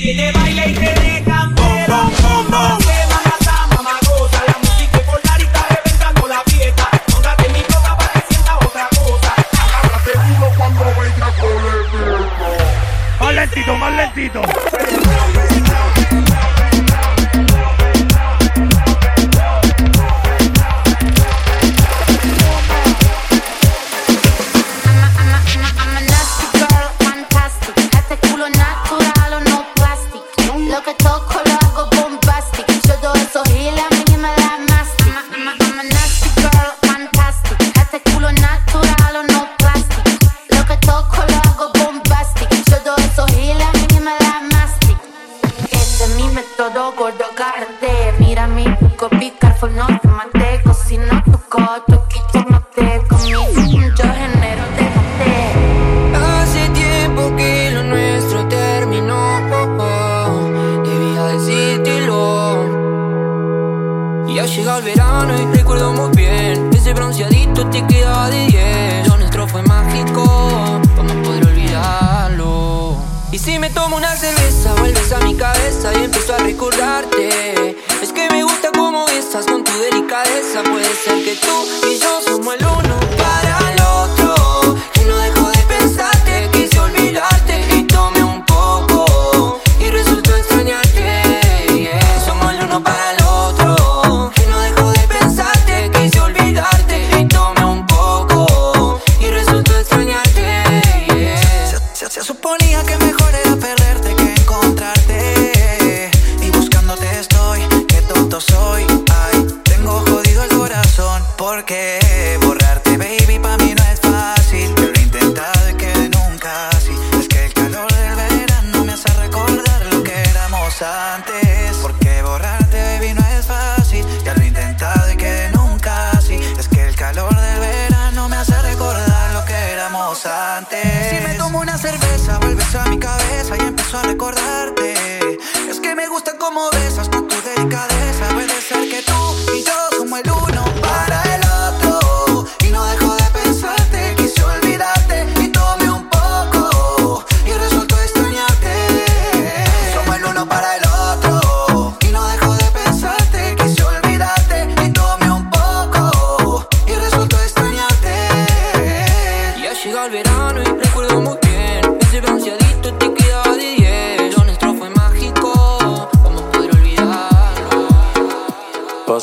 [0.00, 0.55] que te baile.
[75.36, 77.75] cabeza y empiezo a recordarte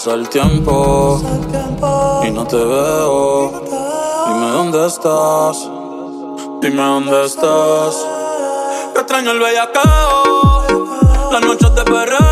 [0.03, 1.21] Pasa el tiempo
[2.27, 3.63] y no te veo.
[4.27, 5.57] Dime dónde estás.
[6.59, 8.05] Dime dónde estás.
[8.93, 10.65] Te extraño el bellacao.
[11.31, 12.22] Las noches de perreo.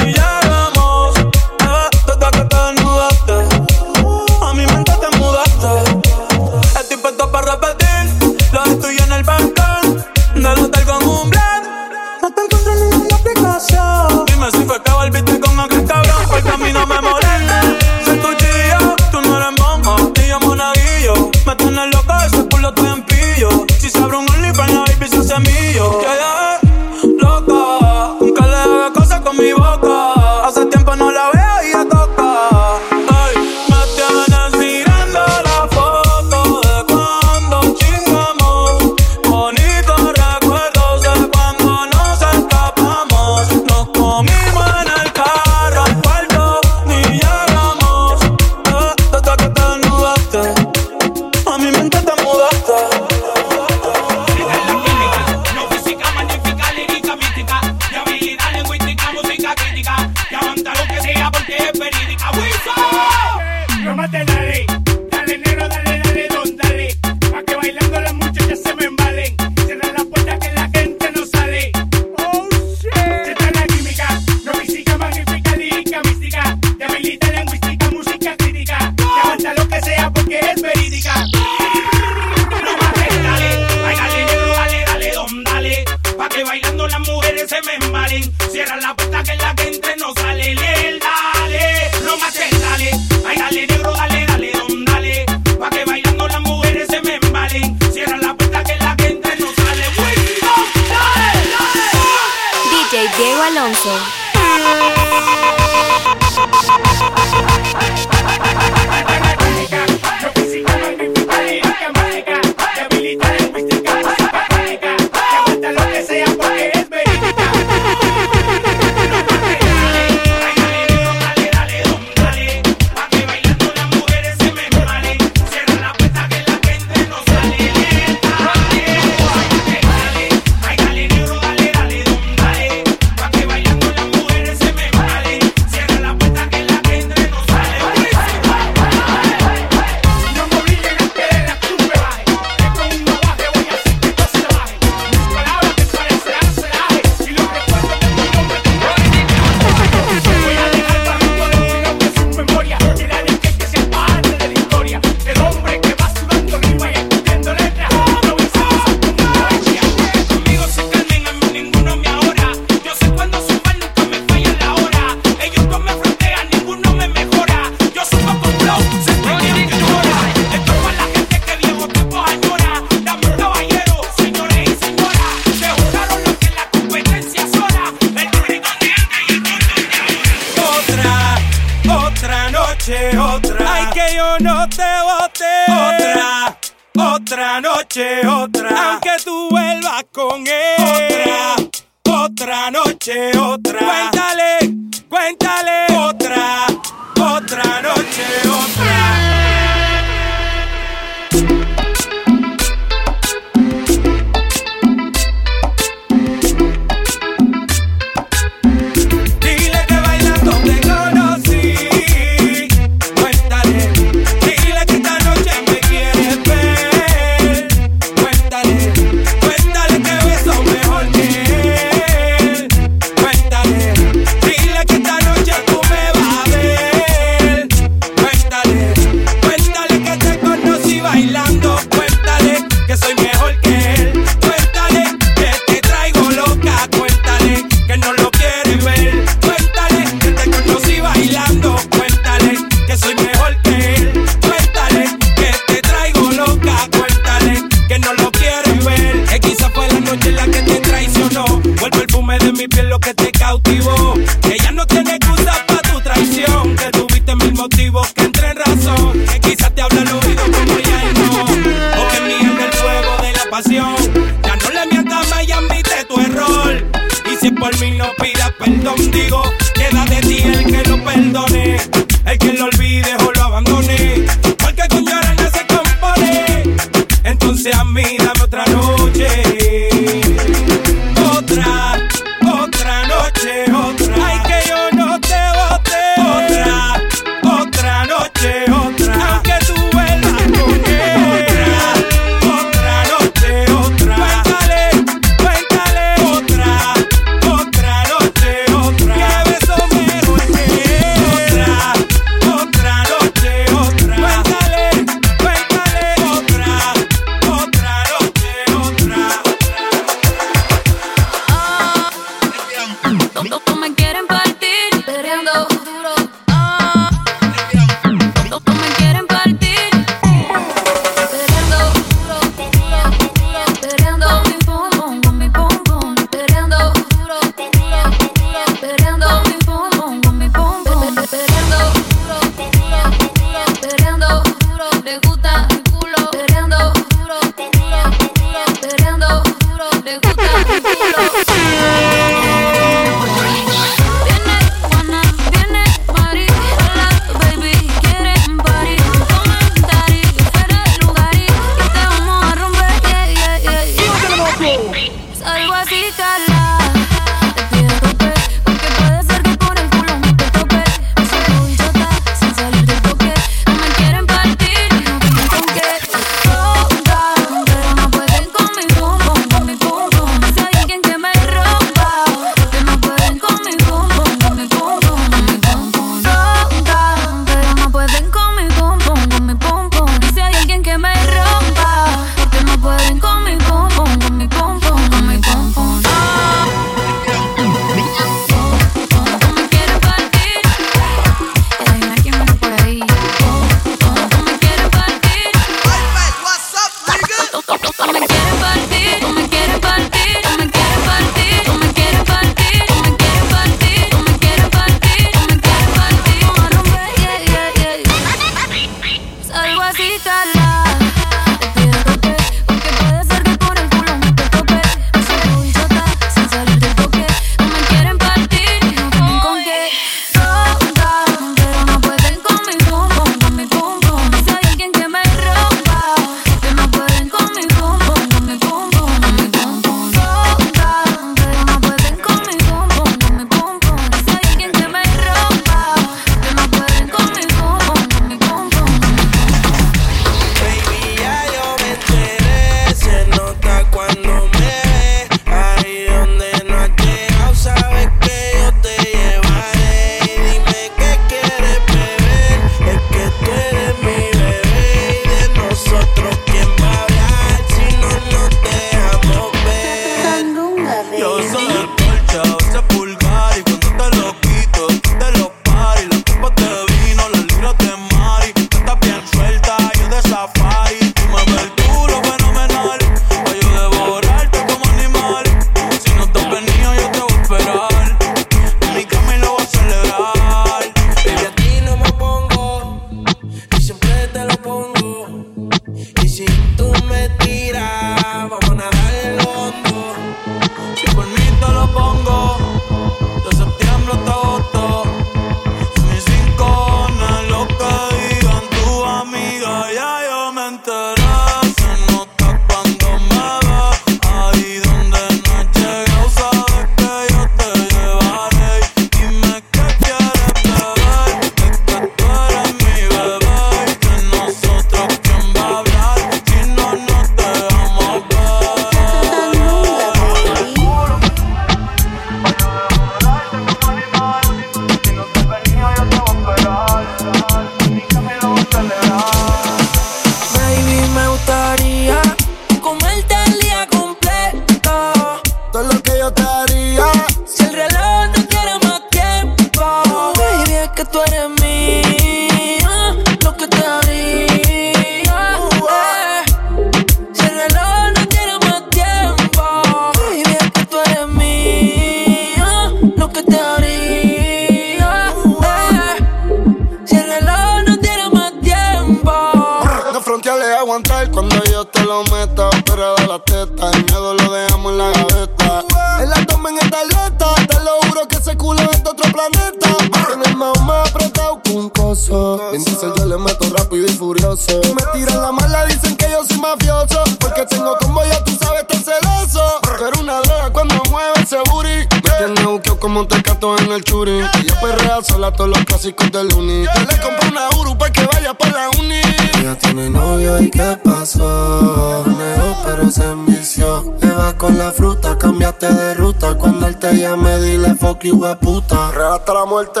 [592.84, 594.14] Pero se envició.
[594.20, 596.54] Te con la fruta, cambiaste de ruta.
[596.56, 599.10] Cuando él te llame, dile fuck you, a puta.
[599.12, 600.00] Real hasta la muerte.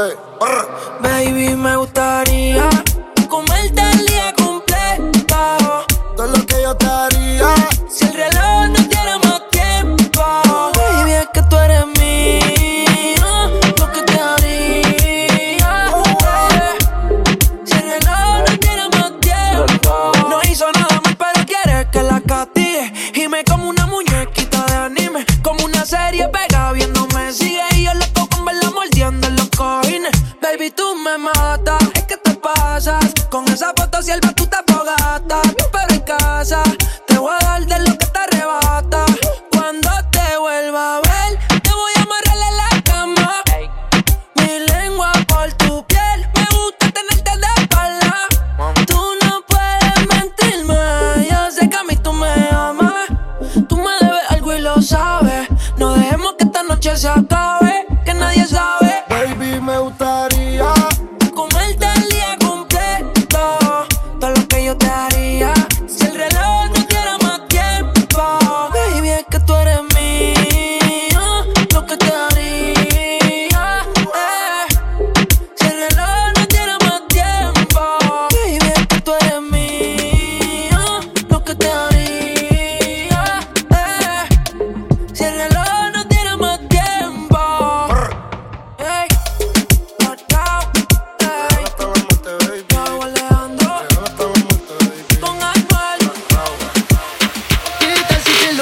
[1.02, 2.68] Baby, me gustaría
[3.28, 4.05] comerte el
[31.94, 33.12] es que te pasas.
[33.30, 35.40] Con esa foto sierva tú te afogata.
[35.72, 36.62] Pero en casa,
[37.06, 39.06] te voy a dar de lo que te arrebata.
[39.50, 43.42] Cuando te vuelva a ver, te voy a amarrar en la cama.
[44.34, 48.16] Mi lengua por tu piel, me gusta tenerte de espalda.
[48.86, 53.08] Tú no puedes mentirme, yo sé que a mí tú me amas.
[53.68, 55.48] Tú me debes algo y lo sabes.
[55.78, 57.35] No dejemos que esta noche se acabe.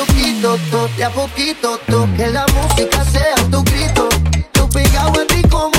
[0.04, 2.08] loquito, tú, de a poquito, tú.
[2.16, 4.08] Que la música sea tu grito.
[4.52, 5.73] Tú pegado en ti como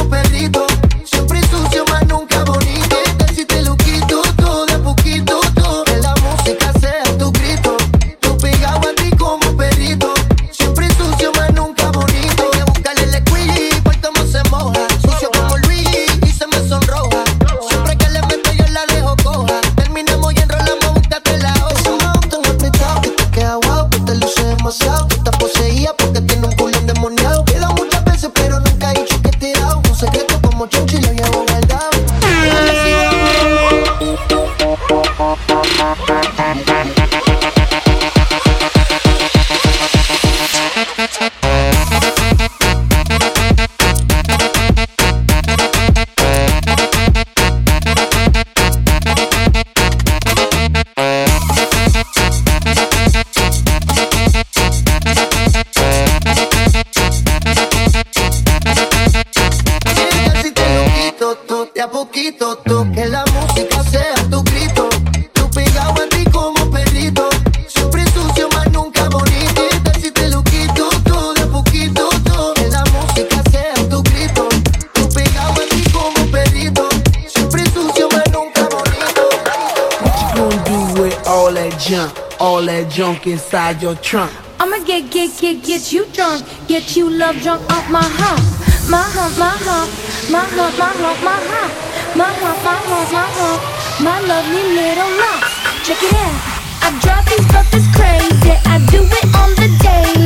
[84.06, 84.32] trunk.
[84.60, 86.46] I'ma get, get, get, get you drunk.
[86.68, 88.40] Get you love drunk off my hump.
[88.88, 89.90] My hump, my hump.
[90.30, 91.74] My hump, my hump, my hump.
[92.16, 93.62] My hump, my hump, my hump.
[94.06, 95.42] My lovely little lump.
[95.84, 96.38] Check it out.
[96.86, 98.54] I drive these fuckers crazy.
[98.70, 100.25] I do it on the daily.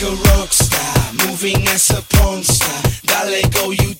[0.00, 2.82] like a rock star, moving as a porn star.
[3.06, 3.94] Daleko, you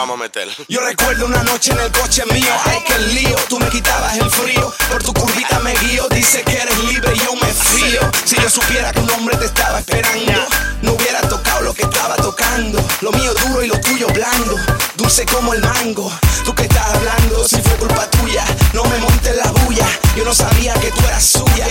[0.00, 0.48] vamos a meter.
[0.66, 4.30] Yo recuerdo una noche en el coche mío, ay que lío, tú me quitabas el
[4.30, 8.00] frío, por tu curvita me guío, dice que eres libre y yo me frío.
[8.24, 10.40] Si yo supiera que un hombre te estaba esperando,
[10.80, 14.56] no hubiera tocado lo que estaba tocando, lo mío duro y lo tuyo blando,
[14.96, 16.10] dulce como el mango.
[16.46, 19.86] Tú que estás hablando, si fue culpa tuya, no me montes la bulla,
[20.16, 21.66] yo no sabía que tú eras suya.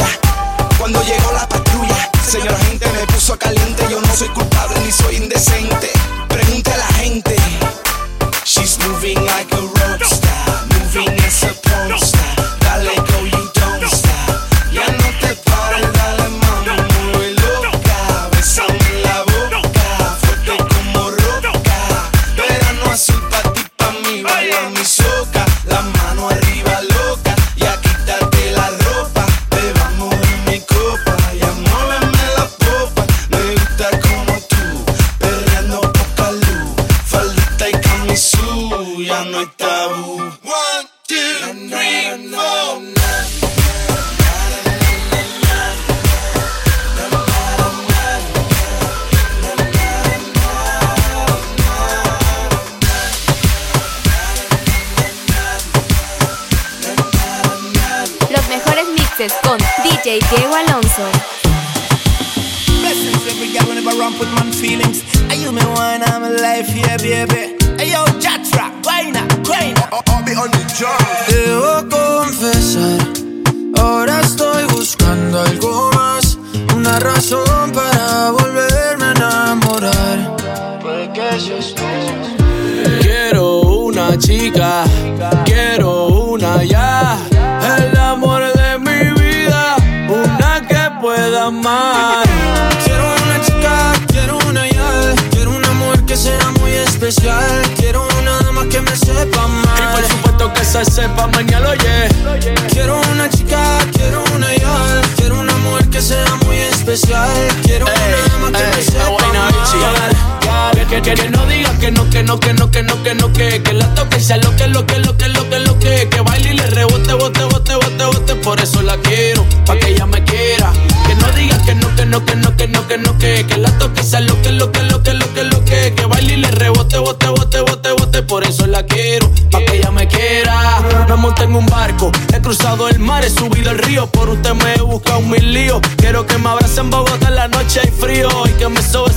[0.77, 4.91] Cuando llegó la patrulla, señora gente me puso a caliente, yo no soy culpable ni
[4.91, 5.98] soy indecente.
[9.01, 11.98] Moving like a rock star, moving as a punk.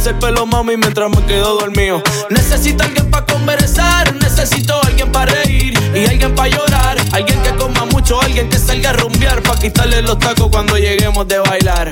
[0.03, 2.03] Ese pelo, mami, mientras me quedo dormido.
[2.29, 6.97] Necesito alguien para conversar, necesito alguien para reír y alguien para llorar.
[7.13, 11.29] Alguien que coma mucho, alguien que salga a rumbear, pa' quitarle los tacos cuando lleguemos
[11.29, 11.89] de bailar.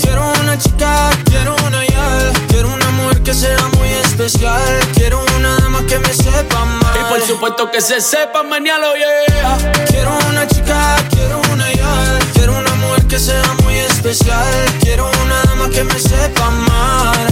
[0.00, 2.32] Quiero una chica, quiero una ya.
[2.48, 4.80] Quiero una mujer que sea muy especial.
[4.92, 6.96] Quiero una dama que me sepa mal.
[7.00, 9.84] Y por supuesto que se sepa mañana, yeah.
[9.86, 12.18] Quiero una chica, quiero una ya.
[12.34, 14.52] Quiero una mujer que sea muy especial.
[14.80, 17.26] Quiero una que me sepa mal.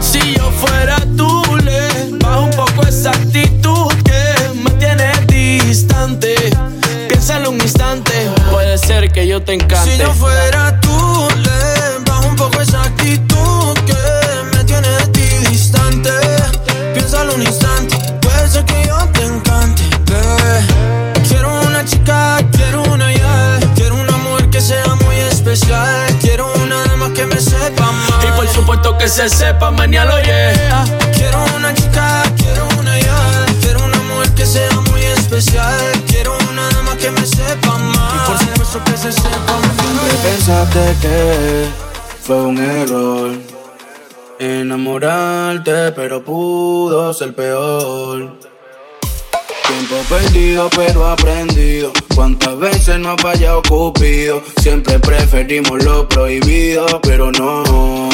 [0.00, 6.34] Si yo fuera tú, le bajo un poco esa actitud que me tiene distante.
[7.08, 8.12] Piénsalo un instante,
[8.50, 9.92] puede ser que yo te encante.
[9.92, 11.75] Si yo fuera tú, le
[28.36, 30.84] por supuesto que se sepa mañana, yeah.
[31.14, 33.46] Quiero una chica, quiero una ya.
[33.60, 35.80] Quiero una mujer que sea muy especial.
[36.06, 38.14] Quiero una dama que me sepa mal.
[38.14, 39.56] Y por supuesto que se sepa
[40.22, 41.66] pensaste que
[42.22, 43.30] fue un error
[44.38, 48.38] enamorarte, pero pudo ser peor.
[49.66, 51.92] Tiempo perdido, pero aprendido.
[52.14, 54.42] Cuántas veces no ha fallado Cupido.
[54.62, 58.05] Siempre preferimos lo prohibido, pero no.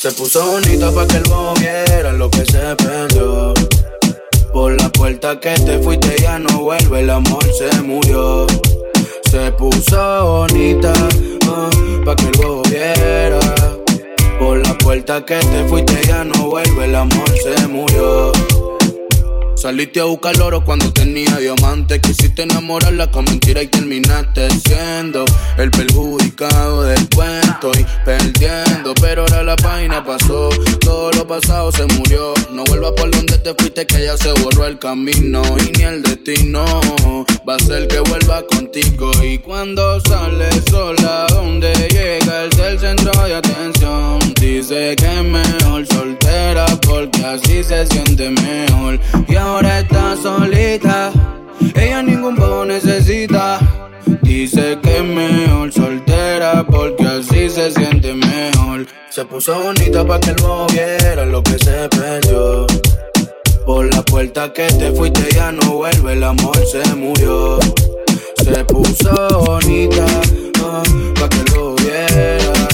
[0.00, 3.52] Se puso bonita para que el bobo viera lo que se perdió.
[4.52, 8.46] Por la puerta que te fuiste ya no vuelve, el amor se murió.
[9.28, 10.92] Se puso bonita
[12.04, 13.40] para que el bobo viera.
[14.38, 18.30] Por la puerta que te fuiste ya no vuelve, el amor se murió.
[19.58, 21.98] Saliste a buscar oro cuando tenía diamantes.
[22.00, 25.24] Quisiste enamorarla con mentira y terminaste siendo
[25.56, 28.94] el perjudicado del cuento y perdiendo.
[29.00, 32.34] Pero ahora la página pasó, todo lo pasado se murió.
[32.52, 36.02] No vuelvas por donde te fuiste, que ya se borró el camino y ni el
[36.04, 36.64] destino
[37.46, 39.10] va a ser que vuelva contigo.
[39.24, 45.84] Y cuando sale sola, donde llega el del centro de atención, dice que es mejor
[46.38, 49.00] soltera porque así se siente mejor.
[49.28, 51.12] Y ahora está solita,
[51.74, 53.58] ella ningún bobo necesita.
[54.22, 58.86] Dice que es mejor soltera porque así se siente mejor.
[59.10, 62.66] Se puso bonita para que el bobo viera lo que se perdió.
[63.66, 67.58] Por la puerta que te fuiste ya no vuelve, el amor se murió.
[68.42, 70.06] Se puso bonita
[70.64, 70.82] ah,
[71.20, 72.68] pa' que lo viera.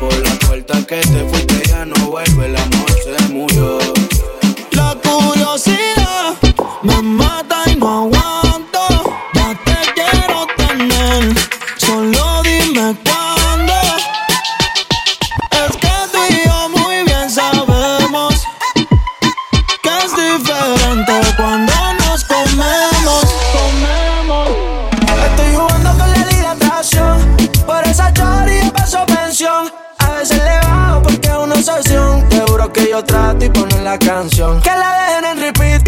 [0.00, 1.55] Por la puerta que te fuiste
[3.36, 3.95] amor
[33.04, 34.60] trato y poner la canción.
[34.62, 35.82] Que la dejen en repeat,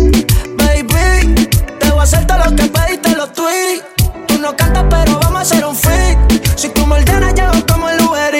[0.57, 1.49] baby.
[1.79, 3.85] Te voy a hacer todo lo que pediste los tweets.
[4.27, 6.19] Tú no cantas, pero vamos a hacer un fit.
[6.57, 8.35] Si tú me ordenas, llego como el Uber.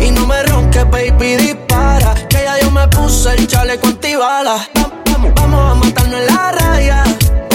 [0.00, 2.14] Y no me ronques, baby, dispara.
[2.28, 4.68] Que ya yo me puse el chaleco antibala.
[5.06, 7.04] Vamos, vamos a matarnos en la raya.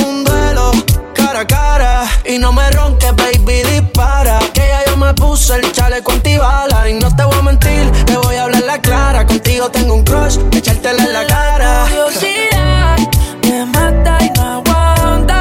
[0.06, 0.72] Un duelo
[1.14, 2.04] cara a cara.
[2.26, 4.40] Y no me ronques, baby, dispara.
[4.54, 6.90] Que ya yo me puse el chaleco antibala.
[6.90, 9.26] Y no te voy a mentir, te voy a hablar la clara.
[9.58, 11.86] Contigo tengo un crush, echártela en la cara.
[11.90, 12.98] curiosidad
[13.42, 15.34] me mata y no aguanto.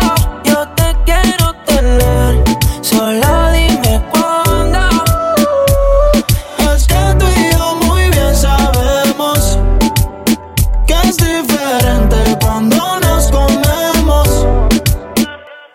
[0.45, 2.43] Yo te quiero tener,
[2.81, 4.79] solo dime cuándo.
[6.73, 9.59] Es que tú y yo muy bien sabemos
[10.87, 13.31] que es diferente cuando nos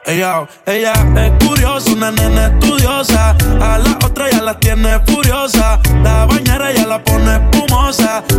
[0.08, 3.36] Ella, ella es curiosa, una nena estudiosa.
[3.62, 5.80] A la otra ya la tiene furiosa.
[6.04, 7.51] La bañera ya la pone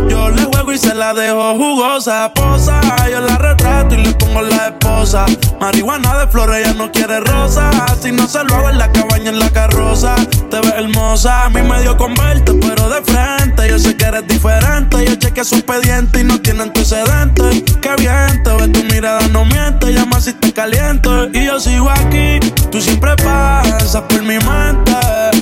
[0.09, 2.31] Yo le juego y se la dejo jugosa.
[2.33, 2.79] Posa,
[3.11, 5.25] yo la retrato y le pongo la esposa.
[5.59, 7.69] Marihuana de flores, ella no quiere rosa.
[8.01, 10.15] Si no se lo hago en la cabaña, en la carroza.
[10.49, 13.69] Te ves hermosa, a mí me dio con verte, pero de frente.
[13.69, 15.05] Yo sé que eres diferente.
[15.05, 17.63] Yo chequeé su expediente y no tiene antecedentes.
[17.81, 19.93] Qué bien, te ves tu mirada, no miente.
[19.93, 21.09] Llama si te caliente.
[21.33, 22.39] Y yo sigo aquí,
[22.71, 25.32] tú siempre pasas por mi mente.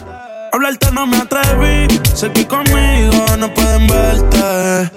[0.54, 4.92] Hablarte no me atreví, sé que conmigo no pueden verte.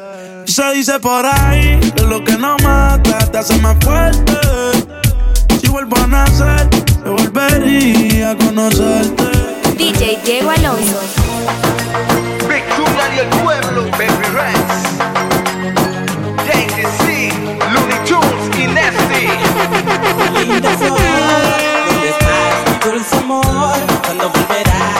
[0.47, 4.37] Se dice por ahí que lo que no mata te hace más fuerte.
[5.61, 9.25] Si vuelvo a nacer, te volvería a conocerte.
[9.79, 11.01] DJ Diego Alonso.
[12.49, 12.65] Big
[13.15, 14.59] y el pueblo, Baby Rex.
[16.47, 17.33] JTC,
[17.73, 19.29] Looney Tunes y Nasty.
[20.49, 20.99] Linda flor,
[21.89, 22.57] ¿dónde estás?
[22.67, 23.45] Mi dulce amor,
[24.03, 24.94] ¿cuándo volverás?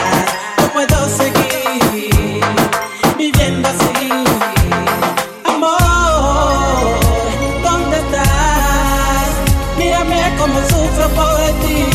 [10.25, 11.85] Mírame como sufro por ti.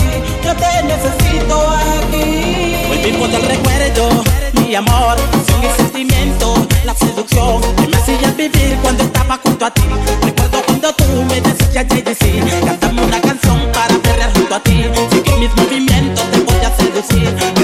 [0.45, 2.75] Yo te necesito aquí.
[2.90, 4.09] Hoy vivo del recuerdo,
[4.55, 5.16] mi amor,
[5.47, 9.83] sin el sentimiento, la seducción que me hacía vivir cuando estaba junto a ti.
[10.23, 14.85] Recuerdo cuando tú me decías JDC, cantame una canción para perrear junto a ti.
[15.11, 17.60] Sigue mis movimientos, te voy a seducir.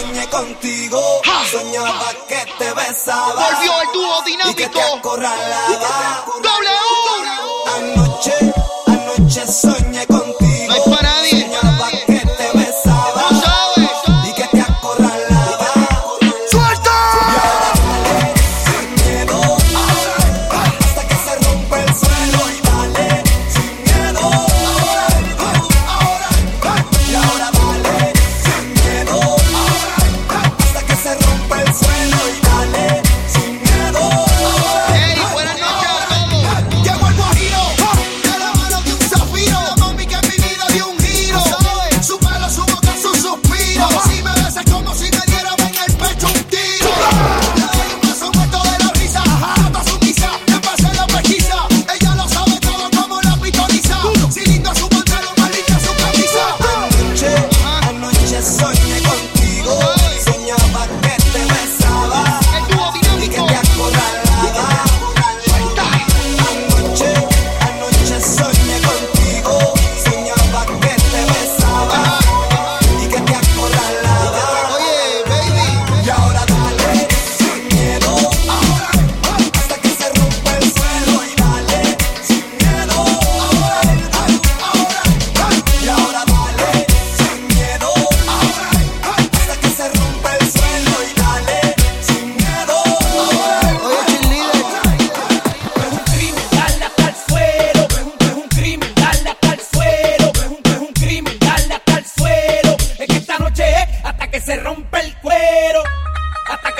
[0.00, 1.00] Soñé contigo.
[1.50, 3.34] Soñaba que te besaba.
[3.50, 4.96] Volvió el dúo Y que te dinámico.
[4.98, 6.24] acorralaba.
[6.42, 6.70] Doble
[7.76, 8.54] Anoche,
[8.86, 10.15] anoche soñé contigo.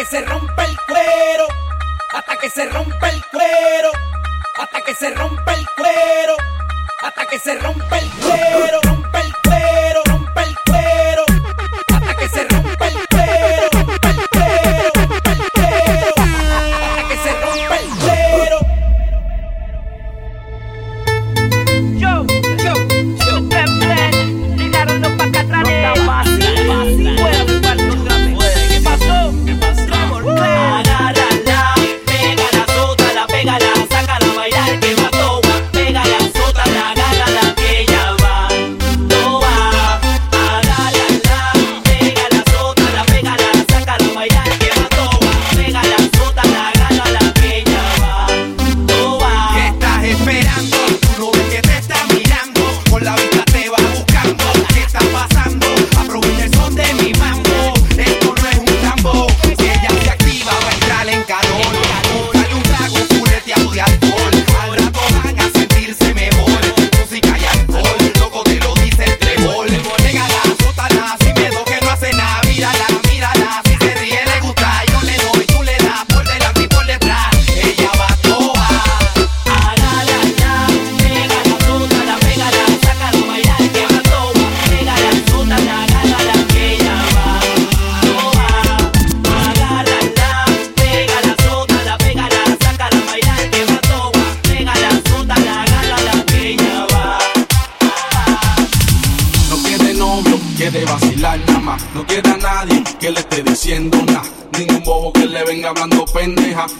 [0.08, 1.46] se rompa el cuero,
[2.14, 3.90] hasta que se rompa el cuero,
[4.58, 6.36] hasta que se rompa el cuero,
[7.02, 8.80] hasta que se rompa el cuero,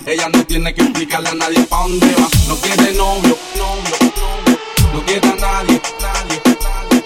[0.06, 2.28] Ella no tiene que explicarle a nadie pa' dónde va.
[2.48, 4.58] No quiere novio, novio, novio.
[4.92, 7.02] No quiere a nadie, nadie, nadie.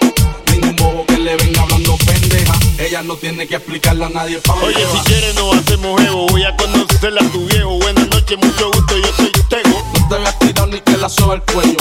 [0.51, 2.53] Ningún bobo que le venga hablando pendeja.
[2.77, 4.91] Ella no tiene que explicarle a nadie pa' dónde Oye, va.
[4.91, 6.27] si quieres nos hacemos ego.
[6.27, 7.77] Voy a conocerla a tu viejo.
[7.79, 9.83] Buenas noches, mucho gusto, yo soy Tego.
[9.99, 11.77] No te veas tirado ni que la soba el cuello.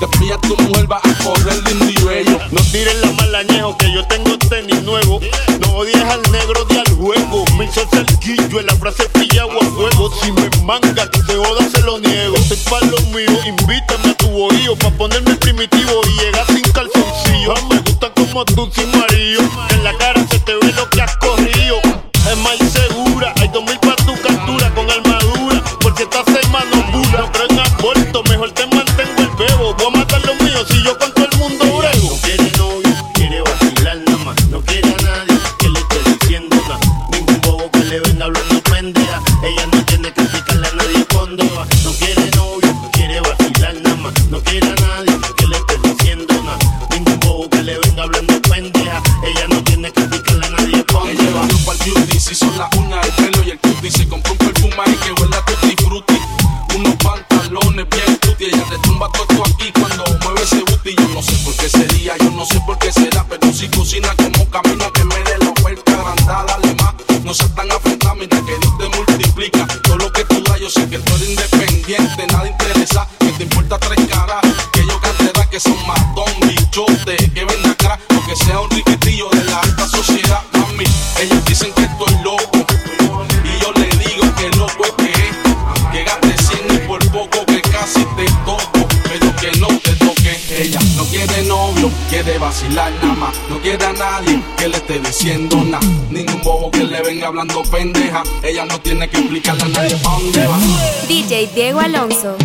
[0.00, 2.38] Te pilla tu mujer va a correr lindo y bello.
[2.50, 5.20] No tires la malañejo que yo tengo tenis nuevo.
[5.60, 7.44] No odies al negro de al juego.
[7.56, 10.10] Me hizo cerquillo en la frase pillado a fuego.
[10.20, 12.36] Si me manga que te joda se lo niego.
[12.48, 14.76] Soy pa' lo mío, invítame a tu bohío.
[14.76, 17.54] Pa' ponerme primitivo y llegar sin calzoncillo.
[17.56, 19.42] Ah, Me gusta como tú sin marido.
[19.70, 19.96] En la
[73.44, 74.42] importa tres caras.
[74.72, 77.98] Que yo cantera que son matón, bichote, que ven acá.
[78.08, 80.84] Porque sea un riquitillo de la alta sociedad, mami.
[81.20, 82.66] Ellos dicen que estoy loco.
[83.44, 85.36] Y yo le digo que loco es que es.
[85.92, 88.88] Que gaste 100 y por poco que casi te toco.
[89.04, 90.40] Pero que no te toque.
[90.50, 93.36] Ella no quiere novio, quiere vacilar nada más.
[93.48, 95.86] No quiere a nadie que le esté diciendo nada.
[96.10, 98.22] Ningún bobo que le venga hablando pendeja.
[98.42, 100.58] Ella no tiene que explicarle a nadie pa' dónde va.
[101.08, 102.36] DJ Diego Alonso.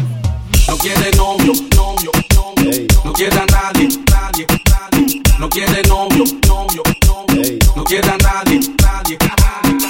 [0.69, 2.85] No quiere novio, novio, novio.
[3.03, 5.21] No quiere a nadie, nadie, nadie.
[5.39, 7.57] No quiere novio, novio, novio.
[7.75, 9.88] No quiere a nadie, nadie, nadie.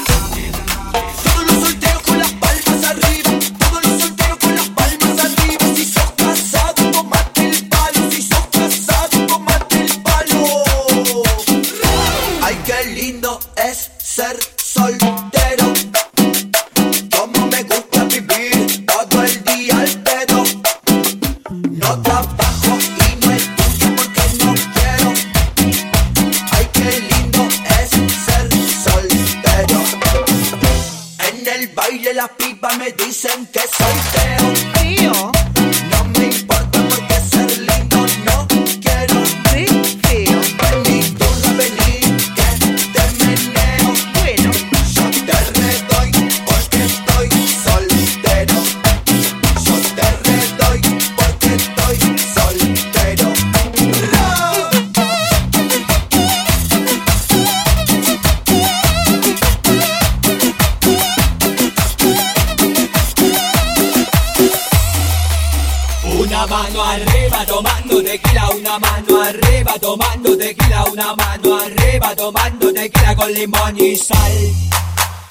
[72.32, 74.34] Tomando tequila con limón y sal,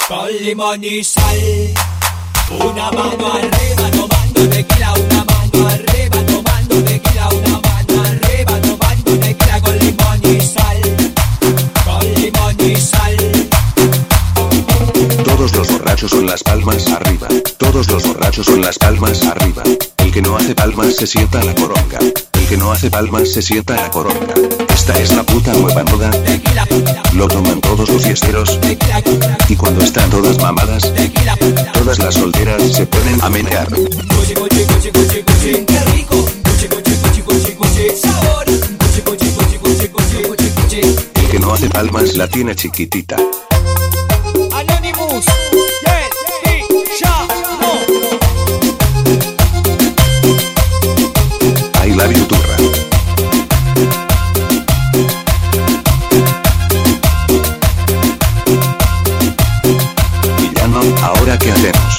[0.08, 1.38] con limón y sal.
[2.50, 9.60] Una mano arriba tomando tequila, una mano arriba tomando tequila, una mano arriba tomando tequila
[9.60, 10.80] con limón y sal,
[11.84, 13.16] con limón y sal.
[15.24, 17.28] Todos los borrachos con las palmas arriba.
[17.58, 19.62] Todos los borrachos con las palmas arriba.
[20.08, 21.98] El que no hace palmas se sienta la coronga.
[22.00, 24.32] El que no hace palmas se sienta la coronga.
[24.74, 26.10] Esta es la puta nueva moda.
[27.12, 28.58] Lo toman todos los fiesteros.
[29.50, 30.90] Y cuando están todas mamadas,
[31.74, 33.68] todas las solteras se ponen a menear.
[41.16, 43.18] El que no hace palmas la tiene chiquitita.
[52.06, 52.56] You turra.
[60.38, 61.98] Villano, ¿ahora qué hacemos?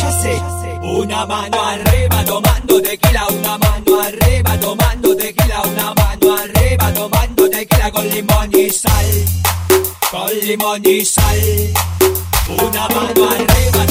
[0.00, 0.40] Ya sé.
[0.82, 7.90] Una mano arriba tomando tequila, una mano arriba tomando tequila, una mano arriba tomando tequila
[7.90, 9.24] con limón y sal,
[10.10, 11.72] con limón y sal.
[12.48, 13.85] Una mano arriba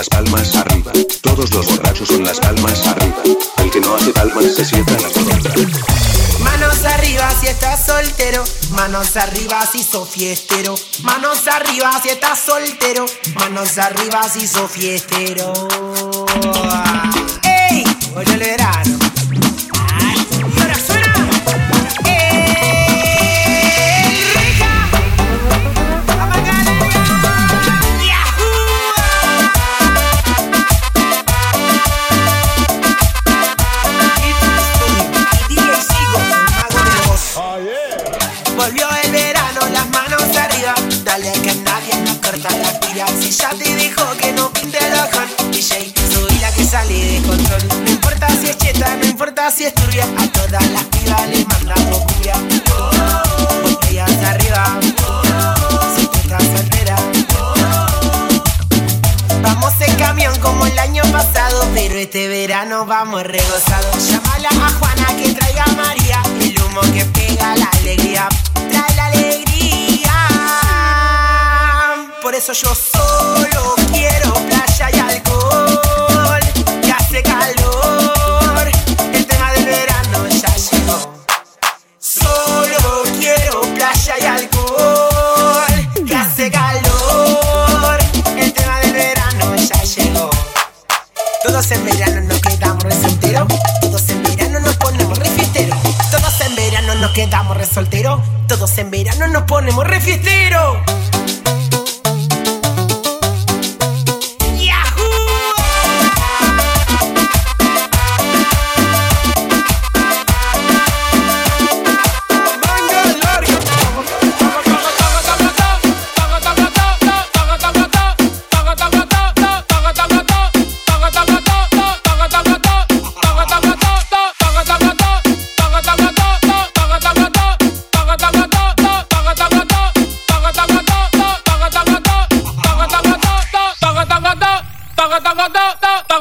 [0.00, 0.92] las palmas arriba.
[1.20, 3.22] Todos los borrachos con las palmas arriba.
[3.58, 5.84] El que no hace palmas se sienta en la columna.
[6.38, 13.04] Manos arriba si estás soltero, manos arriba si sos fiestero, manos arriba si estás soltero,
[13.34, 15.52] manos arriba si sos fiestero.
[17.42, 17.84] ¡Ey!
[18.16, 19.09] El verano.
[62.80, 63.69] nos vamos a regocijar.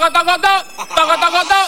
[0.09, 0.63] 大哥大
[0.95, 1.58] 大哥大哥大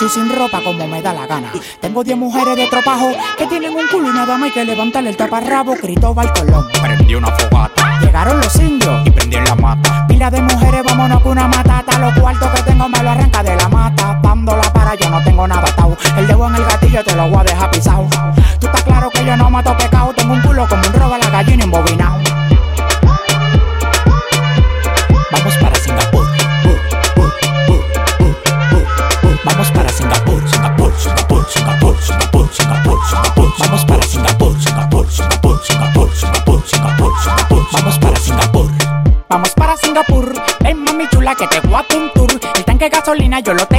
[0.00, 1.52] y sin ropa como me da la gana.
[1.80, 5.10] Tengo 10 mujeres de tropajo que tienen un culo y nada más hay que levantarle
[5.10, 5.74] el taparrabo.
[5.74, 6.66] Cristóbal Colón.
[6.80, 8.00] Prendí una fogata.
[8.00, 9.91] Llegaron los indios y prendí en la mata.
[43.40, 43.71] yo lo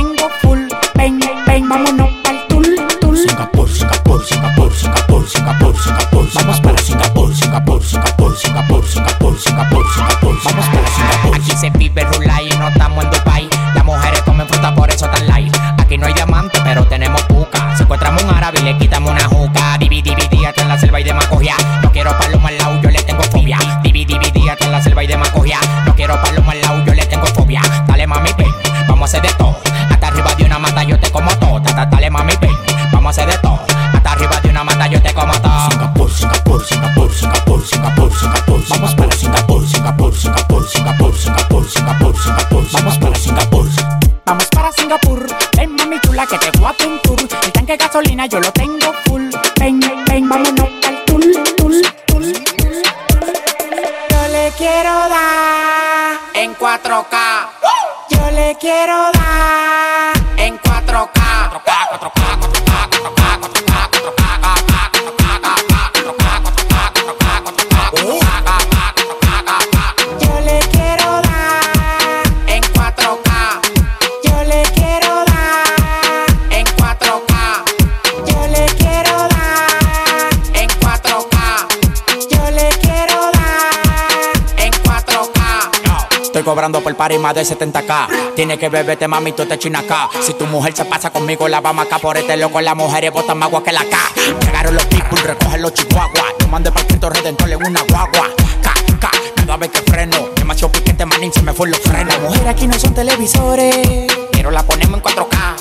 [86.44, 88.36] Estoy cobrando por party más de 70k.
[88.36, 90.10] Tiene que beberte, mami, tú te china acá.
[90.22, 92.60] Si tu mujer se pasa conmigo, la vamos acá por este loco.
[92.60, 93.98] Las mujeres botan más agua que la K.
[94.42, 96.34] Llegaron los people, recogen los chihuahuas.
[96.42, 98.30] Yo mandé para Cristo Redentor en una guagua.
[98.62, 100.18] K, K, cada vez que freno.
[100.36, 102.14] Demasiado piquete, manín, se me fue los frenos.
[102.14, 105.56] Las mujeres aquí no son televisores, Pero la ponemos en 4K.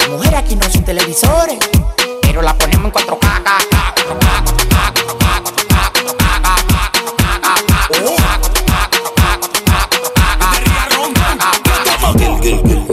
[0.00, 1.58] las mujeres aquí no son televisores.
[2.20, 3.18] Pero la ponemos en 4K.
[3.20, 3.75] K, K, 4K,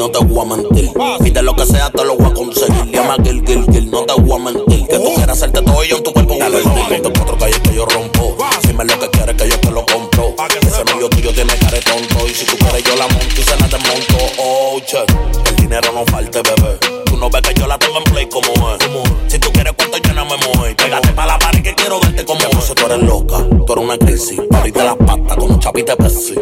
[0.04, 0.92] no te voy a mentir.
[1.24, 2.92] Pide lo que sea, te lo voy a conseguir.
[2.92, 4.86] Llama Gil, Gil, Gil, no te voy a mentir.
[4.86, 7.02] Que tú quieras hacerte todo yo en tu cuerpo invertir.
[7.02, 8.36] Ponte cuatro calles que yo rompo.
[8.68, 10.36] Dime lo que quieres que yo te lo compro.
[10.62, 12.28] Ese novio tuyo tiene cara tonto.
[12.28, 14.18] Y si tú quieres, yo la monto y se la desmonto.
[14.40, 15.06] Oh, che,
[15.50, 16.78] el dinero no falte, bebé.
[17.06, 19.32] Tú no ves que yo la tengo en play como es.
[19.32, 20.76] Si tú quieres cuánto yo no me muevo.
[20.76, 22.74] Pégate pa' la pared que quiero verte como es.
[22.76, 24.38] Tú eres loca, tú eres una crisis.
[24.52, 26.36] Ahorita las patas con un chapite Pepsi.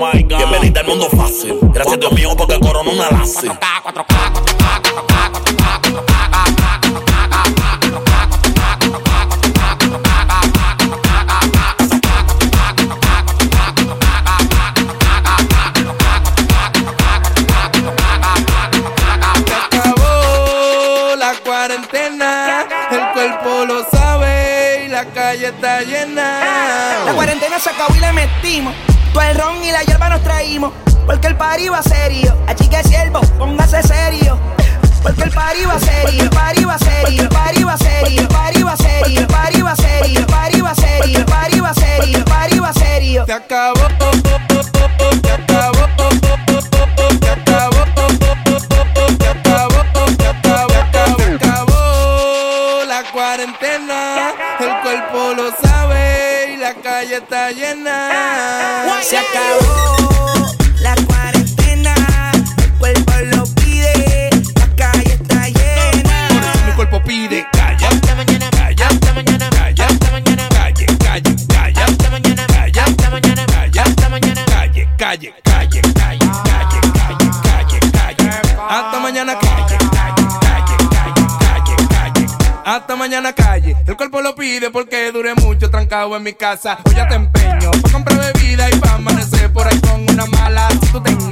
[0.00, 0.38] Oh my God.
[0.38, 1.58] Bienvenida al mundo fácil.
[1.74, 3.48] Gracias Dios mío porque corona una lazi.
[3.48, 3.96] acabó
[21.16, 27.04] la cuarentena, el cuerpo lo sabe y la calle está llena.
[27.04, 28.87] La cuarentena se acabó y le metimos.
[29.20, 30.72] El ron y la hierba nos traímos.
[31.06, 32.36] Porque el party va serio.
[32.46, 34.38] Achique siervo, póngase serio.
[35.02, 36.22] Porque el party va serio.
[36.22, 37.22] El party va serio.
[37.22, 38.20] El party va serio.
[38.20, 39.20] El party va serio.
[39.20, 40.20] El party va serio.
[40.20, 41.18] El party va serio.
[41.18, 42.18] El party va serio.
[42.18, 43.24] El party va serio.
[43.26, 43.74] Se acabó.
[43.78, 44.18] Se acabó.
[45.22, 45.84] Se acabó.
[47.18, 47.82] Se acabó.
[49.18, 50.74] Se acabó.
[50.78, 51.16] Acabó.
[51.36, 54.32] Acabó la cuarentena.
[54.60, 57.97] El cuerpo lo sabe y la calle está llena.
[59.08, 61.94] Se acabó la cuarentena.
[62.58, 64.28] El cuerpo lo pide.
[64.54, 66.28] La calle está llena.
[66.28, 67.88] Por eso mi cuerpo pide calla.
[67.88, 68.50] Hasta mañana.
[68.50, 68.86] Calla.
[68.86, 69.48] Hasta mañana.
[69.48, 69.86] Calla.
[69.86, 70.48] Hasta mañana.
[70.50, 71.84] Calle, calle, calla.
[71.86, 72.46] Hasta mañana.
[72.48, 72.84] Calla.
[72.84, 73.46] Hasta mañana.
[73.46, 73.82] Calla.
[73.82, 74.44] Hasta mañana.
[74.44, 77.80] Calle, calle, calle, calle, calle, calle, calle,
[78.20, 78.56] calle.
[78.68, 79.76] Hasta mañana calle.
[79.78, 82.26] Calle, calle, calle, calle, calle.
[82.66, 83.74] Hasta mañana calle.
[83.86, 85.37] El cuerpo lo pide porque dure mucho
[85.88, 86.78] trancado en mi casa.
[86.84, 90.68] Hoy ya te empeño pa' comprar bebida y pa' amanecer por ahí con una mala.
[90.70, 91.27] Si tú ten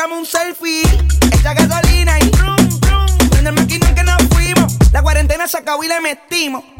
[0.00, 0.82] tirame un selfie.
[1.30, 3.28] Echa gasolina y brum, brum.
[3.30, 4.76] Prende el maquinón que nos fuimos.
[4.92, 6.79] La cuarentena se acabó y le metimos.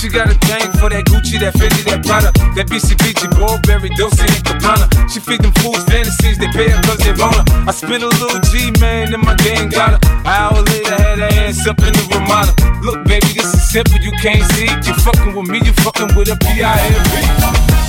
[0.00, 4.24] She got a thing for that Gucci, that Fendi, that Prada, that BCBG, Burberry, Dolce
[4.24, 4.88] and Gabbana.
[5.12, 7.44] She feed them fools fantasies, they pay her cause they want her.
[7.68, 10.00] I spent a little G, man, and my gang got her.
[10.24, 12.56] An hour later, had her ass up in the Ramada.
[12.80, 14.72] Look, baby, this is simple, you can't see.
[14.88, 17.79] You fucking with me, you fucking with a P.I.M.B.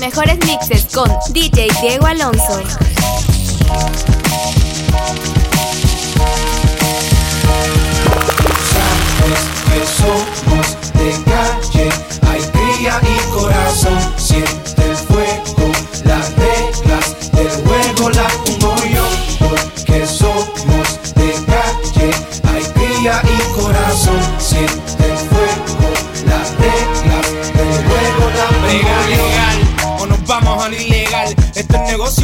[0.00, 2.62] mejores mixes con DJ Diego Alonso.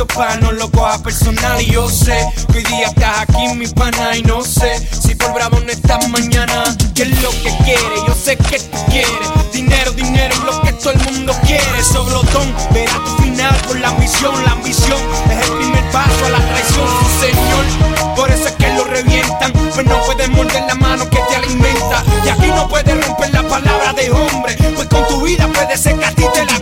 [0.07, 1.61] Pa' no lo cojas personal.
[1.61, 2.17] Y yo sé
[2.53, 4.17] que hoy día estás aquí, mi pana.
[4.17, 6.65] Y no sé si por bravo no estás mañana.
[6.95, 8.01] ¿Qué es lo que quieres?
[8.07, 9.53] Yo sé que tú quieres.
[9.53, 11.83] Dinero, dinero es lo que todo el mundo quiere.
[11.83, 14.45] Soblotón, verá tu final con la ambición.
[14.45, 14.99] La ambición
[15.31, 16.89] es el primer paso a la traición,
[17.21, 18.17] señor.
[18.17, 19.53] Por eso es que lo revientan.
[19.53, 22.03] Pues no puedes morder la mano que te alimenta.
[22.25, 24.57] Y aquí no puedes romper la palabra de hombre.
[24.75, 26.56] Pues con tu vida puede ser que a ti te la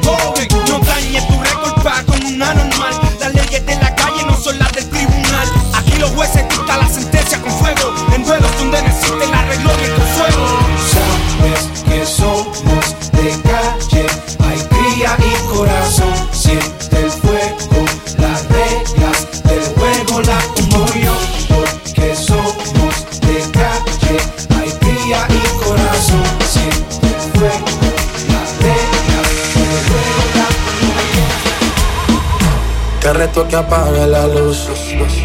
[33.35, 34.68] Te reto que apague la luz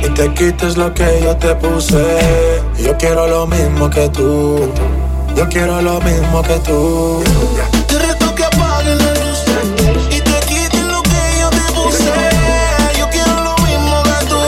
[0.04, 2.04] y te quites lo que yo te puse.
[2.80, 4.74] Yo quiero lo mismo que tú.
[5.36, 7.24] Yo quiero lo mismo que tú.
[7.88, 9.44] Te reto que apagues la luz
[10.10, 12.12] y te quites lo que yo te puse.
[12.98, 14.42] Yo quiero lo mismo que tú.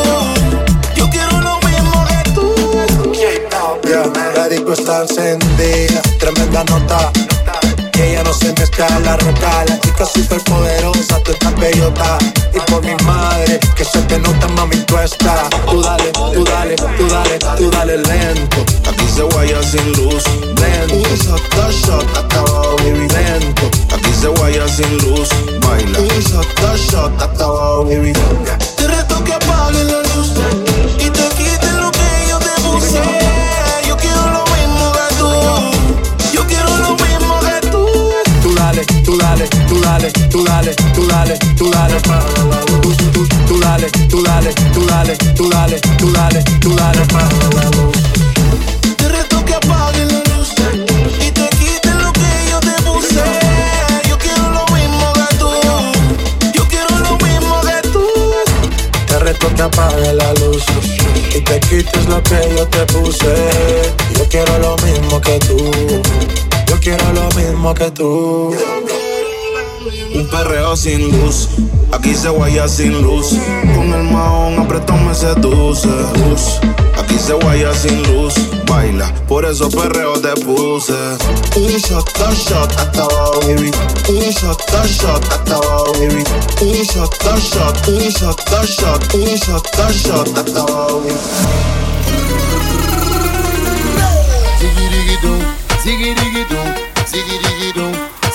[0.96, 2.72] Yo quiero lo mismo que tú.
[3.14, 7.12] Yeah, la disco está encendida, tremenda nota.
[8.32, 12.18] No se mezcla la roca, la chica super poderosa, tú estás bellota.
[12.54, 15.50] Y por mi madre, que se te nota, mami, tú estás.
[15.70, 18.64] Tú dale, tú dale, tú dale, tú dale lento.
[18.90, 20.24] Aquí se guaya sin luz.
[20.62, 21.10] Lento.
[21.58, 23.06] dos shot, hasta abajo, baby.
[23.10, 23.70] Lento.
[23.94, 25.28] Aquí se guaya sin luz.
[25.68, 26.00] Baila.
[26.00, 28.14] Un shot, abajo, baby.
[28.78, 30.71] Te reto que apagues la luz
[39.22, 43.90] dale, tú dale, tú dale, tú dale, tú dale, tú dale, tú, tú, tú dale,
[44.10, 47.02] tú dale, tú dale, tú dale, tú dale, tú dale,
[48.98, 50.54] Te reto que apagues la luz
[51.20, 53.24] y te quites lo que yo te puse.
[54.10, 55.52] Yo quiero lo mismo que tú.
[56.54, 58.08] Yo quiero lo mismo que tú.
[59.08, 60.64] Te reto que apague la luz
[61.36, 63.34] y te quites lo que yo te puse.
[64.18, 65.72] Yo quiero lo mismo que tú.
[66.68, 68.56] Yo quiero lo mismo que tú.
[70.14, 71.48] Un perreo sin luz,
[71.92, 73.38] aquí se guaya sin luz.
[73.76, 75.88] Con el mahón apretón me seduce.
[75.88, 76.60] Luz,
[76.98, 78.34] aquí se guaya sin luz.
[78.68, 80.94] Baila, por eso perreo te puse.
[81.56, 83.72] Un shot, dos shot, hasta abajo, baby.
[84.10, 86.24] Un shot, dos shot, hasta abajo, baby.
[86.62, 91.82] Un shot, shot, un shot, dos shot, un shot, shot, hasta abajo, baby.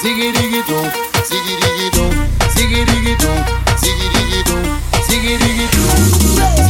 [0.02, 0.84] ziggy diggy doo,
[1.28, 2.10] ziggy diggy doo,
[2.54, 3.36] ziggy diggy doo,
[3.82, 4.62] ziggy diggy doo,
[5.08, 6.65] ziggy diggy doo.